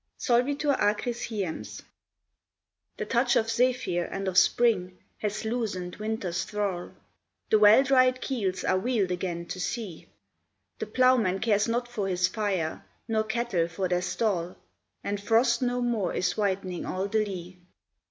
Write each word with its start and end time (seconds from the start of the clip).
IV. 0.15 0.23
SOLVITUR 0.23 0.77
ACRIS 0.81 1.21
HIEMS. 1.25 1.83
The 2.97 3.05
touch 3.05 3.35
of 3.35 3.51
Zephyr 3.51 4.03
and 4.05 4.27
of 4.27 4.35
Spring 4.35 4.97
has 5.19 5.45
loosen'd 5.45 5.97
Winter's 5.97 6.43
thrall; 6.43 6.93
The 7.51 7.59
well 7.59 7.83
dried 7.83 8.19
keels 8.19 8.63
are 8.63 8.79
wheel'd 8.79 9.11
again 9.11 9.45
to 9.45 9.59
sea: 9.59 10.07
The 10.79 10.87
ploughman 10.87 11.37
cares 11.37 11.67
not 11.67 11.87
for 11.87 12.07
his 12.07 12.27
fire, 12.27 12.83
nor 13.07 13.23
cattle 13.23 13.67
for 13.67 13.87
their 13.87 14.01
stall, 14.01 14.55
And 15.03 15.21
frost 15.21 15.61
no 15.61 15.83
more 15.83 16.15
is 16.15 16.35
whitening 16.35 16.83
all 16.83 17.07
the 17.07 17.23
lea. 17.23 17.59